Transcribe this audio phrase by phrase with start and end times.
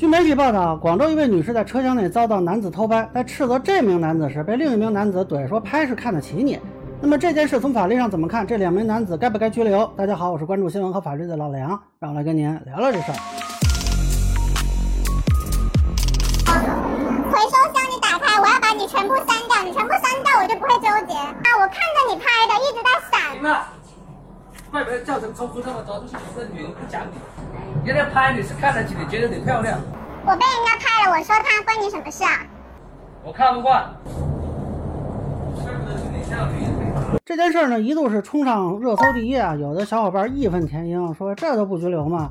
[0.00, 6.58] 据媒体报道，广州一位女士在车厢内遭到男子偷拍，在斥责这名男子时，被另一名男子怼说拍是看得起你。
[7.02, 8.46] 那么这件事从法律上怎么看？
[8.46, 9.86] 这两名男子该不该拘留？
[9.98, 13.14] 大家好，我是关注新闻和法律的老梁，让我来跟您聊聊这事儿。
[17.30, 21.60] 回收箱你打开，我要把你全部删掉，你全部删掉我就不会纠结啊！
[21.60, 23.20] 我看着你拍的，一直在闪。
[24.70, 27.10] 怪不得叫成重复这么多，就是你这女人不讲理。
[27.84, 29.80] 人家拍你是看得起你，觉得你漂亮，
[30.24, 32.46] 我被人家拍了，我说他关你什么事啊？
[33.24, 33.90] 我看不惯。
[37.24, 39.56] 这件事儿呢，一度是冲上热搜第一啊！
[39.56, 42.30] 有的小伙伴义愤填膺，说这都不拘留吗？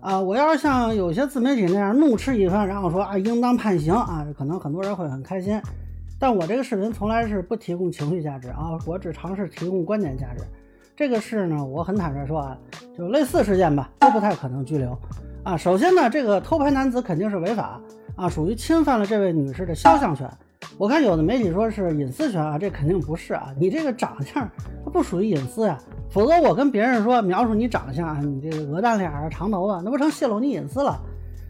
[0.00, 5.60] 啊，我要是像有些自媒体那样怒斥一番，然后说啊，应当判刑啊，可能很多人会很开心。
[6.18, 10.44] 但我这个视频从来是不提供情绪价值啊，我只尝试提供观点价值。
[10.96, 12.56] 这个事呢，我很坦率说啊，
[12.96, 14.96] 就类似事件吧，都不太可能拘留
[15.42, 15.56] 啊。
[15.56, 17.80] 首先呢，这个偷拍男子肯定是违法
[18.14, 20.30] 啊，属于侵犯了这位女士的肖像权。
[20.78, 24.48] 我看有的媒体说是隐私权啊，这肯定不是啊，你这个长相
[24.84, 25.76] 它不属于隐私呀，
[26.10, 30.96] 否则我跟别人说描述你长相啊，你这个鹅蛋脸啊、长头发，那不成泄露你隐私了？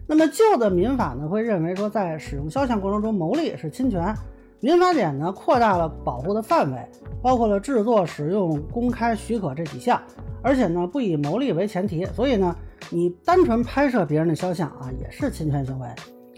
[0.07, 4.11] 那么旧的民法呢，会认为说在使用肖像过程中牟利是侵权。
[4.59, 6.89] 民法典呢扩大了保护的范围，
[7.21, 10.01] 包括了制作、使用、公开许可这几项，
[10.41, 12.55] 而且呢不以牟利为前提，所以呢
[12.89, 15.87] 你单纯拍摄别人的肖像啊也是侵权行为。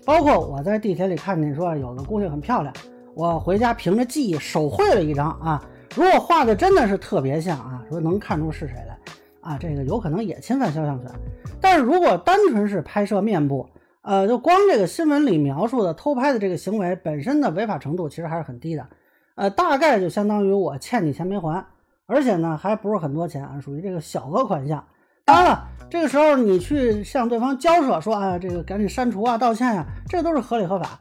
[0.05, 2.73] 包括我在地铁里看见说有个姑娘很漂亮，
[3.13, 5.63] 我回家凭着记忆手绘了一张啊，
[5.95, 8.97] 如果画的真的是特别像啊，说能看出是谁来
[9.41, 11.11] 啊，这个有可能也侵犯肖像权。
[11.59, 13.67] 但是如果单纯是拍摄面部，
[14.07, 18.87] 呃，就光这个新闻里描述的偷拍的这个行为本身的违法程度其实还是很低的，
[19.35, 21.65] 呃，大概就相当于我欠你钱没还，
[22.05, 24.81] 而且呢还不是很多钱啊，属于这个小额款项。
[25.25, 30.97] 当然了，这个时候你去向对方交涉说啊，这个赶紧删除啊，道歉呀，这都是合理合法。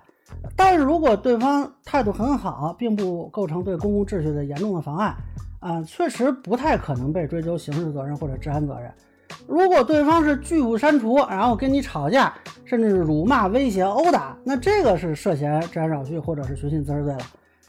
[0.56, 5.14] 但是如果对方态度很好，并不构成对公共秩序的严重的妨碍，
[5.60, 8.92] 啊，确实不太可能被追究刑事责任或者治安责任。
[9.46, 12.32] 如果对方是拒不删除，然后跟你吵架，
[12.64, 17.20] 甚至是辱骂、威胁、殴打，那这个是涉嫌治安扰序或者是寻衅滋事罪了。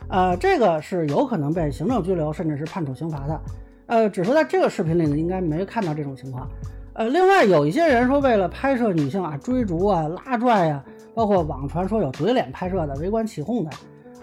[0.09, 3.41] 呃，这个是有可能被行政拘留，甚至是判处刑罚的。
[3.87, 6.47] 呃，只是在这个视频里呢，应该没看到这种情况。
[6.93, 13.71] 呃，另外有一些人说，为了拍摄女性啊，追逐啊、拉拽呀，包括网传说有怼脸拍摄的、围观起哄的，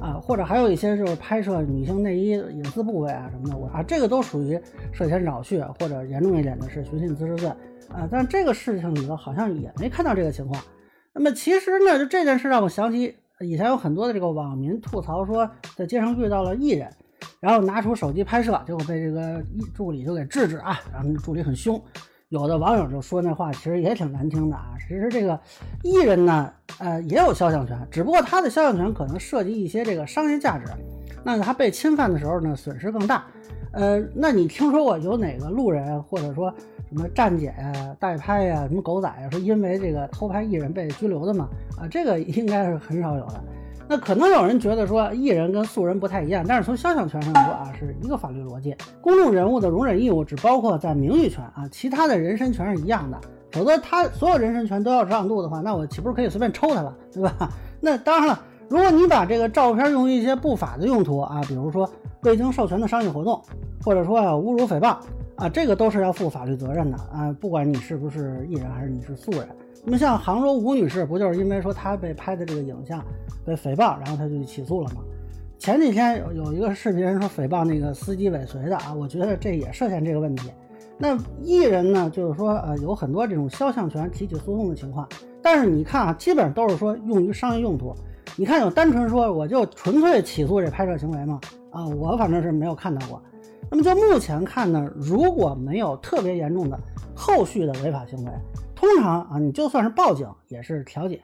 [0.00, 4.60] 啊，或者还有一些就是拍摄女性内衣隐私部位啊什么的，我啊，这个都属于
[4.92, 7.48] 涉嫌扰序，或者严重一点的是寻衅滋事罪。
[7.88, 10.62] 啊，但这个事情里头好像也没看到这个情况。
[11.12, 16.90] 那么其实呢，就这件事让我想起以前有很多的这个网民吐槽说，在街上遇到了艺人。
[17.40, 21.80] 然后拿出手机拍摄，结果被这个艺助理就给制止啊，然后助理很凶。
[22.34, 24.72] 有的网友就说那话其实也挺难听的啊。
[24.88, 25.38] 其实这个
[25.84, 30.64] 艺人呢，呃，也有肖像权，只不过他的肖像权可能涉及一些这个商业价值，
[31.22, 33.24] 那他被侵犯的时候呢，损失更大。
[33.72, 36.52] 呃，那你听说过有哪个路人或者说
[36.88, 41.48] 什么站姐呀、代拍呀、什么狗仔呀，说因为这个偷拍艺人被拘留的吗？
[41.78, 43.44] 啊，这个应该是很少有的。
[43.88, 48.74] 那可能有人觉得说艺人跟素人不太一样，但是从肖像权上说啊，是一个法律逻辑。
[49.00, 53.20] 公众人物的容忍义务只包括在名誉权啊，其他的人身权是一样的。
[53.52, 57.48] 否则他所有人身权都要让渡的话，那我岂不是可以随便抽他了，对吧？
[57.80, 61.88] 那当然了，如果你把这个照片用于一些不法的用途啊，比如说
[62.22, 63.40] 未经授权的商业活动，
[63.84, 64.96] 或者说啊侮辱诽谤
[65.36, 69.48] 啊，这个都是要负法律责任的啊，不管你是不是艺人还是你是素人。
[69.84, 73.04] 那么像杭州吴女士，不就是因为说她被拍的这个影像
[73.44, 75.02] 被诽谤，然后她就起诉了吗？
[75.58, 80.50] 前几天有有一个视频说诽谤那个司机尾随的啊，我觉得这也涉嫌这个问题。
[80.96, 85.08] 那艺人呢，就是说呃有很多这种肖像权提起诉讼的情况，
[85.42, 87.94] 但是你看啊，基本上都是说用于商业用途。
[88.36, 91.40] 你看有单纯说我就纯粹起诉这拍摄行为吗？
[91.70, 93.20] 啊，我反正是没有看到过。
[93.74, 96.78] 那么就目前看呢，如果没有特别严重的
[97.12, 98.30] 后续的违法行为。
[98.76, 101.20] 通常啊，你就算是报警也是调解。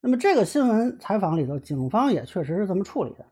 [0.00, 3.24] 那么这个新闻采访里头，警方也确实是这么处理的。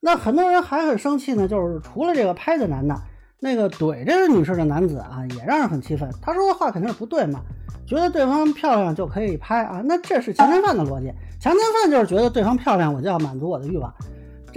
[0.00, 3.00] 那很多人还很生气呢，就是除了这个拍的男的，
[3.38, 6.10] 那个怼这个女士的男子啊，也让人很气愤。
[6.20, 7.38] 他说的话肯定是不对嘛，
[7.86, 11.12] 觉得对方漂亮就可以拍啊，那这是强奸犯的逻辑。
[11.38, 13.94] 强奸犯就是觉得对方漂亮，我就要满足我的欲望。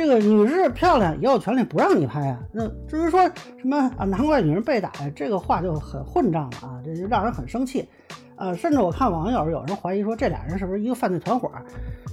[0.01, 2.39] 这个女士漂亮也有权利不让你拍啊。
[2.51, 3.21] 那至于说
[3.59, 7.87] 什么啊，难怪女人被打呀，这个话就很混账了啊，这就让人很生气。
[8.35, 11.51] 呃，甚至我看网友有人怀疑说这俩人是不是一个犯罪团伙，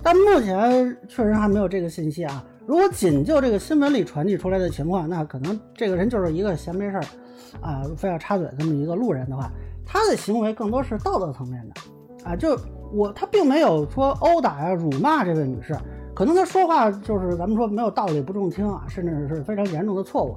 [0.02, 2.44] 但目前确实还没有这个信息啊。
[2.66, 7.04] 如果仅就这个新闻里传递出来的情况，那可能这个人就是一个闲没事儿
[7.62, 9.50] 啊，非要插嘴这么一个路人的话，
[9.86, 12.36] 他的行为更多是道德层面的啊。
[12.36, 12.54] 就
[12.92, 15.74] 我他并没有说殴打呀、辱骂这位女士，
[16.18, 20.36] 可能他说话就是咱们说没有道理、不中听啊，甚至是非常严重的错误。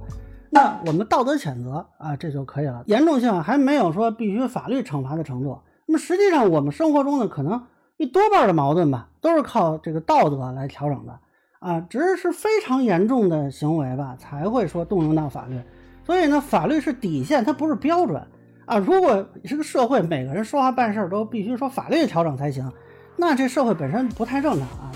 [0.51, 5.60] 那我们道德谴责啊，这就可以了，严重性还没有说必须法律惩罚的程度。
[5.88, 7.63] 那么实际上，我们生活中呢，可能
[7.98, 11.19] 一多半的矛盾吧，都是靠这个道德来调整的
[11.57, 15.60] 啊，只是是非常严重的行为吧，才会说动用到法律。
[16.06, 18.22] 所以呢，法律是底线，它不是标准
[18.68, 18.77] 啊。
[18.77, 22.72] 如果这个社会每个人说话办事都必须说法律调整才行，
[23.18, 24.92] 那这社会本身不太正常啊。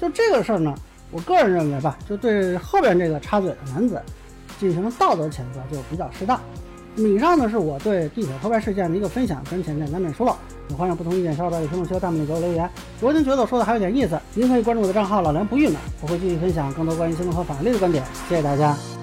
[0.00, 0.74] 就这个事儿呢，
[1.10, 4.00] 我个人认为吧，就对后边这个插嘴的男子。
[4.58, 6.38] 进行道德谴责就比较适当。
[6.94, 10.36] 以上呢是我对地铁偷拍事件的一个分享，跟前面难免疏漏，
[10.68, 12.68] 有欢迎不同意见小伙伴在评论区和弹幕里给我留言。
[13.00, 18.04] 如果您觉得我说的还有点意思，您可以关注我的账号老梁不郁闷，我会继续分享更多关于新闻和法律的观点。
[18.28, 18.99] 谢谢大家。